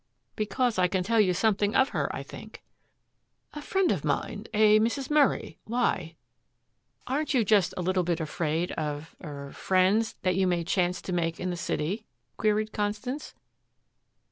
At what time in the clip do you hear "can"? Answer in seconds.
0.87-1.03